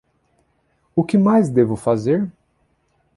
O 0.95 1.03
que 1.03 1.15
mais 1.15 1.47
devo 1.51 1.75
fazer? 1.75 2.27